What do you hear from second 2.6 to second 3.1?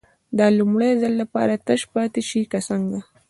څنګه.